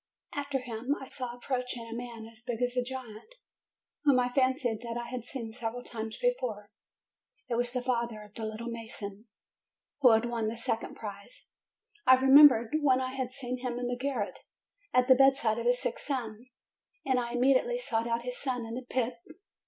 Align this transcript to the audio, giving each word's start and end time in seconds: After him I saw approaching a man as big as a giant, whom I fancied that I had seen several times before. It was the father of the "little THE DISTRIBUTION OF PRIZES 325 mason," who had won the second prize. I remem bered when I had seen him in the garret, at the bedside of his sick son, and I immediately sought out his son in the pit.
After 0.33 0.57
him 0.57 0.95
I 0.99 1.07
saw 1.07 1.35
approaching 1.35 1.87
a 1.87 1.93
man 1.93 2.25
as 2.25 2.41
big 2.41 2.59
as 2.63 2.75
a 2.75 2.81
giant, 2.83 3.35
whom 4.03 4.19
I 4.19 4.29
fancied 4.29 4.81
that 4.81 4.97
I 4.99 5.05
had 5.07 5.23
seen 5.23 5.53
several 5.53 5.83
times 5.83 6.17
before. 6.17 6.65
It 7.47 7.53
was 7.53 7.71
the 7.71 7.83
father 7.83 8.23
of 8.23 8.33
the 8.33 8.41
"little 8.43 8.71
THE 8.71 8.79
DISTRIBUTION 8.81 9.25
OF 9.29 10.01
PRIZES 10.01 10.01
325 10.01 10.01
mason," 10.01 10.01
who 10.01 10.09
had 10.13 10.29
won 10.31 10.47
the 10.47 10.57
second 10.57 10.95
prize. 10.95 11.49
I 12.07 12.17
remem 12.17 12.47
bered 12.49 12.81
when 12.81 12.99
I 12.99 13.13
had 13.13 13.31
seen 13.31 13.59
him 13.59 13.77
in 13.77 13.85
the 13.85 13.95
garret, 13.95 14.39
at 14.91 15.07
the 15.07 15.13
bedside 15.13 15.59
of 15.59 15.67
his 15.67 15.79
sick 15.79 15.99
son, 15.99 16.47
and 17.05 17.19
I 17.19 17.33
immediately 17.33 17.77
sought 17.77 18.07
out 18.07 18.23
his 18.23 18.39
son 18.39 18.65
in 18.65 18.73
the 18.73 18.81
pit. 18.81 19.19